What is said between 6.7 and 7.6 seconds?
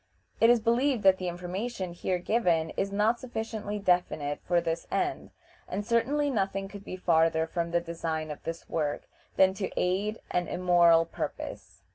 be farther